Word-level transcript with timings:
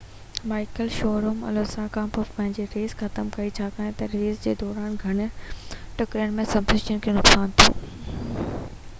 Michael 0.51 0.87
Schumacher 0.93 1.43
Alonso 1.49 1.81
کانپوءِ 1.97 2.29
پنهنجي 2.37 2.63
race 2.71 2.95
ختم 3.01 3.27
ڪيئ 3.35 3.51
ڇاڪاڻ 3.59 3.91
تہ 3.99 4.07
ريس 4.13 4.41
جي 4.45 4.55
دوران 4.61 4.95
گهڻين 5.03 5.77
ٽڪرن 5.99 6.33
۾ 6.39 6.47
سسپينشن 6.55 7.03
کي 7.07 7.15
نقصان 7.19 7.55
ٿيو 7.61 8.57